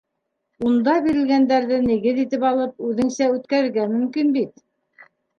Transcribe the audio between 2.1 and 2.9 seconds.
итеп алып,